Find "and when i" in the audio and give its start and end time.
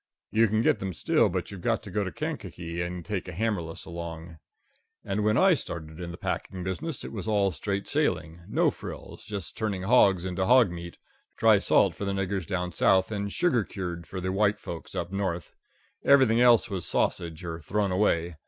5.05-5.53